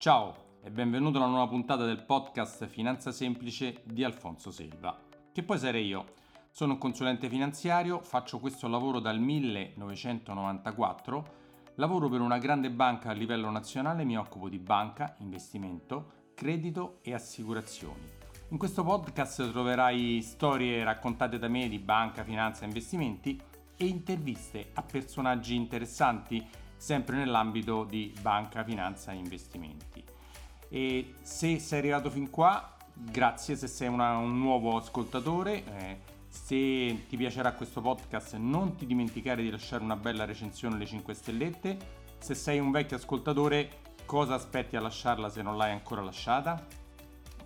[0.00, 4.96] Ciao e benvenuto alla nuova puntata del podcast Finanza Semplice di Alfonso Selva,
[5.32, 6.12] che poi sarei io.
[6.52, 11.34] Sono un consulente finanziario, faccio questo lavoro dal 1994,
[11.74, 17.12] lavoro per una grande banca a livello nazionale, mi occupo di banca, investimento, credito e
[17.12, 18.08] assicurazioni.
[18.50, 23.36] In questo podcast troverai storie raccontate da me di banca, finanza e investimenti
[23.76, 30.02] e interviste a personaggi interessanti sempre nell'ambito di banca, finanza e investimenti.
[30.70, 35.64] E se sei arrivato fin qua, grazie se sei una, un nuovo ascoltatore.
[35.64, 40.86] Eh, se ti piacerà questo podcast non ti dimenticare di lasciare una bella recensione alle
[40.86, 41.78] 5 stellette.
[42.18, 46.64] Se sei un vecchio ascoltatore, cosa aspetti a lasciarla se non l'hai ancora lasciata?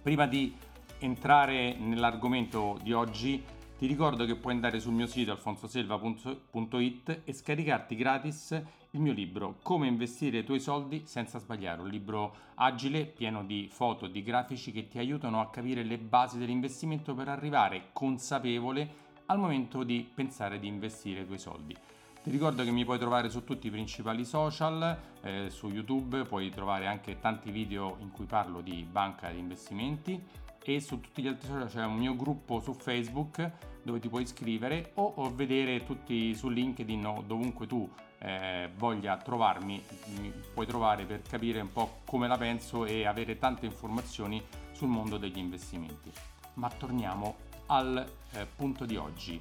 [0.02, 0.54] Prima di
[0.98, 3.42] entrare nell'argomento di oggi,
[3.78, 8.62] ti ricordo che puoi andare sul mio sito alfonsoselva.it e scaricarti gratis
[8.94, 13.68] il mio libro Come investire i tuoi soldi senza sbagliare, un libro agile, pieno di
[13.70, 19.38] foto di grafici che ti aiutano a capire le basi dell'investimento per arrivare consapevole al
[19.38, 21.74] momento di pensare di investire i tuoi soldi.
[22.22, 26.50] Ti ricordo che mi puoi trovare su tutti i principali social, eh, su YouTube puoi
[26.50, 30.22] trovare anche tanti video in cui parlo di banca e di investimenti
[30.62, 33.50] e su tutti gli altri social c'è un mio gruppo su Facebook
[33.82, 37.90] dove ti puoi iscrivere o, o vedere tutti su LinkedIn o dovunque tu
[38.22, 39.82] eh, voglia trovarmi,
[40.18, 44.42] mi puoi trovare per capire un po' come la penso e avere tante informazioni
[44.72, 46.10] sul mondo degli investimenti.
[46.54, 49.40] Ma torniamo al eh, punto di oggi.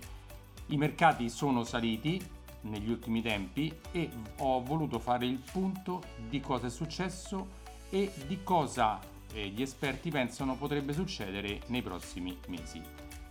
[0.67, 2.19] I mercati sono saliti
[2.61, 4.09] negli ultimi tempi e
[4.39, 7.59] ho voluto fare il punto di cosa è successo
[7.89, 8.99] e di cosa
[9.33, 12.81] eh, gli esperti pensano potrebbe succedere nei prossimi mesi.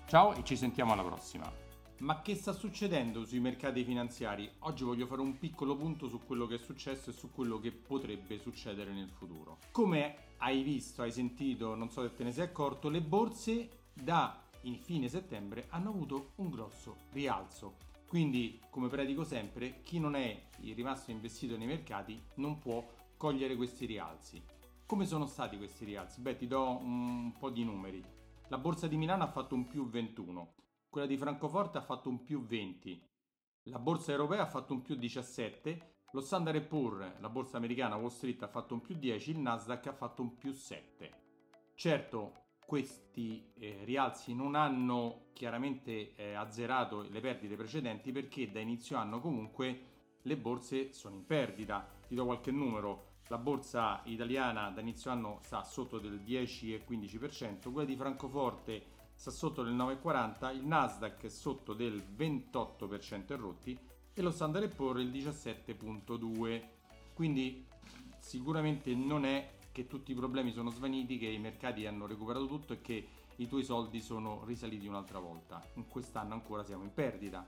[0.06, 1.69] Ciao e ci sentiamo alla prossima.
[2.00, 4.50] Ma che sta succedendo sui mercati finanziari?
[4.60, 7.72] Oggi voglio fare un piccolo punto su quello che è successo e su quello che
[7.72, 9.58] potrebbe succedere nel futuro.
[9.70, 14.48] Come hai visto, hai sentito, non so se te ne sei accorto, le borse da
[14.80, 17.76] fine settembre hanno avuto un grosso rialzo.
[18.06, 22.82] Quindi, come predico sempre, chi non è rimasto investito nei mercati non può
[23.18, 24.42] cogliere questi rialzi.
[24.86, 26.22] Come sono stati questi rialzi?
[26.22, 28.02] Beh, ti do un po' di numeri.
[28.48, 30.54] La borsa di Milano ha fatto un più 21,
[30.90, 33.08] quella di Francoforte ha fatto un più 20,
[33.64, 38.08] la borsa europea ha fatto un più 17, lo Standard Poor's, la borsa americana Wall
[38.08, 41.12] Street ha fatto un più 10, il Nasdaq ha fatto un più 7.
[41.76, 42.32] Certo,
[42.66, 49.20] questi eh, rialzi non hanno chiaramente eh, azzerato le perdite precedenti perché da inizio anno
[49.20, 49.86] comunque
[50.22, 51.88] le borse sono in perdita.
[52.08, 53.18] Ti do qualche numero.
[53.28, 59.62] La borsa italiana da inizio anno sta sotto del 10-15%, quella di Francoforte sta sotto
[59.62, 63.78] del 9,40, il Nasdaq è sotto del 28% rotti
[64.14, 66.62] e lo Standard Poor's il 17,2.
[67.12, 67.66] Quindi
[68.18, 72.72] sicuramente non è che tutti i problemi sono svaniti, che i mercati hanno recuperato tutto
[72.72, 75.62] e che i tuoi soldi sono risaliti un'altra volta.
[75.74, 77.46] In quest'anno ancora siamo in perdita.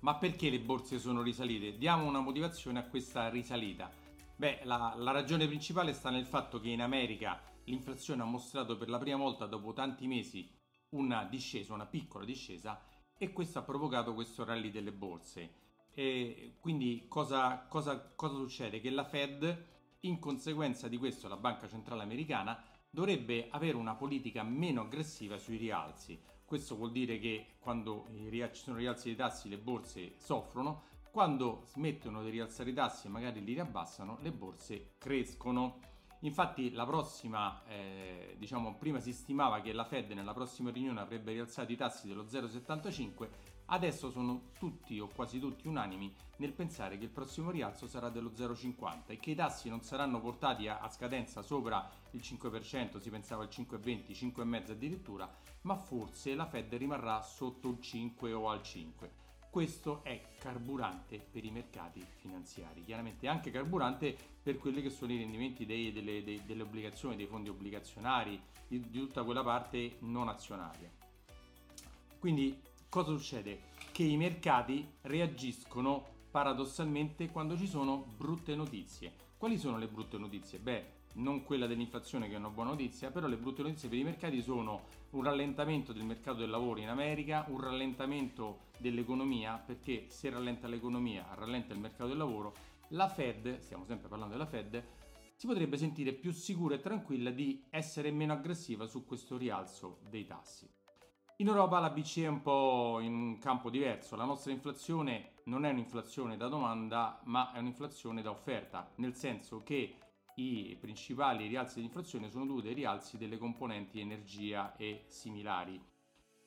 [0.00, 1.78] Ma perché le borse sono risalite?
[1.78, 3.90] Diamo una motivazione a questa risalita.
[4.36, 8.90] Beh, la, la ragione principale sta nel fatto che in America l'inflazione ha mostrato per
[8.90, 10.56] la prima volta dopo tanti mesi
[10.90, 12.80] una discesa, una piccola discesa
[13.16, 15.66] e questo ha provocato questo rally delle borse.
[15.90, 18.80] E quindi cosa, cosa, cosa succede?
[18.80, 19.66] Che la Fed,
[20.00, 25.56] in conseguenza di questo, la Banca Centrale Americana, dovrebbe avere una politica meno aggressiva sui
[25.56, 26.20] rialzi.
[26.44, 32.22] Questo vuol dire che quando ci sono rialzi dei tassi le borse soffrono, quando smettono
[32.22, 35.80] di rialzare i tassi e magari li riabbassano, le borse crescono.
[36.20, 41.32] Infatti la prossima, eh, diciamo, prima si stimava che la Fed nella prossima riunione avrebbe
[41.32, 43.28] rialzato i tassi dello 0,75,
[43.66, 48.30] adesso sono tutti o quasi tutti unanimi nel pensare che il prossimo rialzo sarà dello
[48.30, 53.10] 0,50 e che i tassi non saranno portati a, a scadenza sopra il 5%, si
[53.10, 58.62] pensava al 5,20, 5,5 addirittura, ma forse la Fed rimarrà sotto il 5 o al
[58.62, 65.12] 5 questo è carburante per i mercati finanziari, chiaramente anche carburante per quelli che sono
[65.12, 69.96] i rendimenti dei, delle, dei, delle, obbligazioni, dei fondi obbligazionari, di, di tutta quella parte
[70.00, 70.90] non azionaria.
[72.18, 73.60] Quindi cosa succede?
[73.92, 79.12] Che i mercati reagiscono paradossalmente quando ci sono brutte notizie.
[79.36, 80.58] Quali sono le brutte notizie?
[80.58, 84.04] Beh, non quella dell'inflazione che è una buona notizia, però le brutte notizie per i
[84.04, 90.30] mercati sono un rallentamento del mercato del lavoro in America, un rallentamento dell'economia, perché se
[90.30, 92.54] rallenta l'economia, rallenta il mercato del lavoro,
[92.88, 94.82] la Fed, stiamo sempre parlando della Fed,
[95.34, 100.24] si potrebbe sentire più sicura e tranquilla di essere meno aggressiva su questo rialzo dei
[100.24, 100.68] tassi.
[101.40, 105.64] In Europa la BCE è un po' in un campo diverso, la nostra inflazione non
[105.64, 109.94] è un'inflazione da domanda, ma è un'inflazione da offerta, nel senso che
[110.40, 115.80] i principali rialzi di inflazione sono dovuti ai rialzi delle componenti energia e similari.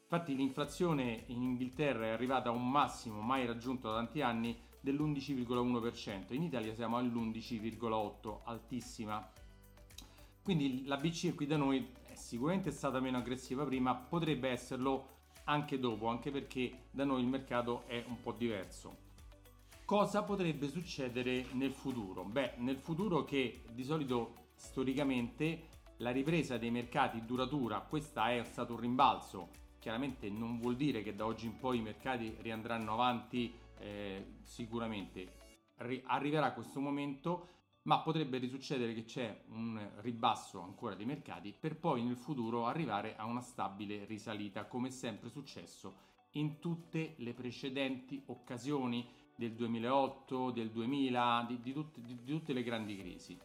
[0.04, 6.34] Infatti l'inflazione in Inghilterra è arrivata a un massimo mai raggiunto da tanti anni dell'11,1%,
[6.34, 9.30] in Italia siamo all'11,8%, altissima.
[10.42, 15.80] Quindi la BCE qui da noi è sicuramente stata meno aggressiva prima, potrebbe esserlo anche
[15.80, 19.10] dopo, anche perché da noi il mercato è un po' diverso.
[19.86, 22.24] Cosa potrebbe succedere nel futuro?
[22.24, 25.68] Beh, nel futuro che di solito storicamente
[25.98, 29.50] la ripresa dei mercati duratura, questa è stato un rimbalzo,
[29.80, 35.39] chiaramente non vuol dire che da oggi in poi i mercati riandranno avanti eh, sicuramente.
[35.78, 37.48] Ri- arriverà questo momento,
[37.84, 43.16] ma potrebbe risuccedere che c'è un ribasso ancora dei mercati per poi nel futuro arrivare
[43.18, 49.06] a una stabile risalita, come è sempre successo in tutte le precedenti occasioni
[49.42, 53.36] del 2008, del 2000, di, di, tutte, di, di tutte le grandi crisi.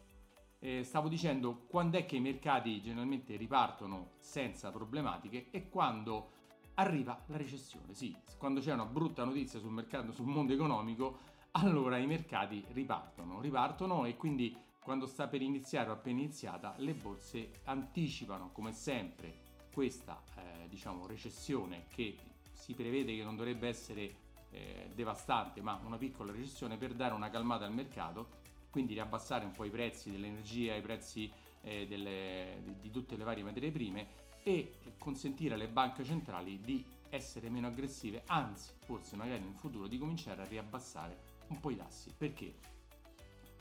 [0.58, 6.32] Eh, stavo dicendo quando è che i mercati generalmente ripartono senza problematiche e quando
[6.74, 7.94] arriva la recessione.
[7.94, 11.18] Sì, quando c'è una brutta notizia sul mercato, sul mondo economico,
[11.52, 16.92] allora i mercati ripartono, ripartono e quindi quando sta per iniziare o appena iniziata le
[16.92, 22.16] borse anticipano come sempre questa eh, diciamo recessione che
[22.52, 24.25] si prevede che non dovrebbe essere
[24.56, 29.50] eh, devastante, ma una piccola recessione per dare una calmata al mercato, quindi riabbassare un
[29.50, 31.30] po' i prezzi dell'energia, i prezzi
[31.60, 37.50] eh, delle, di, tutte le varie materie prime e consentire alle banche centrali di essere
[37.50, 41.18] meno aggressive, anzi, forse magari in futuro di cominciare a riabbassare
[41.48, 42.12] un po' i tassi.
[42.16, 42.54] Perché?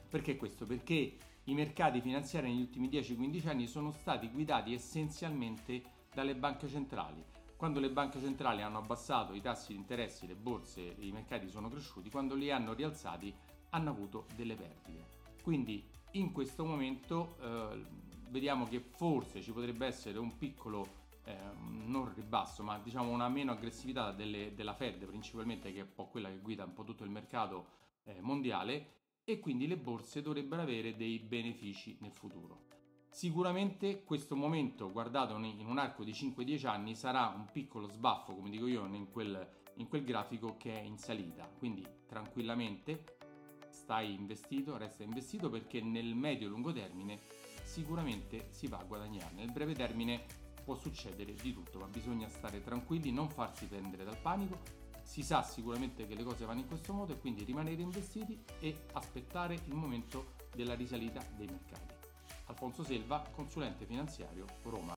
[0.10, 0.66] Perché questo?
[0.66, 5.82] Perché i mercati finanziari negli ultimi 10-15 anni sono stati guidati essenzialmente
[6.14, 7.24] dalle banche centrali
[7.66, 11.68] quando le banche centrali hanno abbassato i tassi di interesse, le borse, i mercati sono
[11.68, 13.34] cresciuti, quando li hanno rialzati
[13.72, 15.04] hanno avuto delle perdite.
[15.42, 17.84] Quindi in questo momento eh,
[18.30, 20.86] vediamo che forse ci potrebbe essere un piccolo
[21.24, 21.36] eh,
[21.88, 26.06] non ribasso, ma diciamo una meno aggressività delle, della Fed, principalmente che è un po'
[26.06, 27.66] quella che guida un po' tutto il mercato
[28.04, 28.90] eh, mondiale,
[29.24, 32.62] e quindi le borse dovrebbero avere dei benefici nel futuro.
[33.16, 38.50] Sicuramente questo momento, guardato in un arco di 5-10 anni, sarà un piccolo sbaffo, come
[38.50, 41.50] dico io, in quel, in quel grafico che è in salita.
[41.58, 43.16] Quindi tranquillamente
[43.70, 47.22] stai investito, resta investito perché nel medio-lungo termine
[47.64, 49.34] sicuramente si va a guadagnare.
[49.34, 50.26] Nel breve termine
[50.66, 54.60] può succedere di tutto, ma bisogna stare tranquilli, non farsi prendere dal panico.
[55.04, 58.88] Si sa sicuramente che le cose vanno in questo modo e quindi rimanere investiti e
[58.92, 62.05] aspettare il momento della risalita dei mercati.
[62.48, 64.94] Alfonso Selva, consulente finanziario Roma.